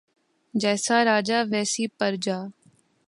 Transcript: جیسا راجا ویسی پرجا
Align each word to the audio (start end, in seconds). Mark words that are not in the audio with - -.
جیسا 0.61 0.97
راجا 1.09 1.39
ویسی 1.51 1.85
پرجا 1.97 2.39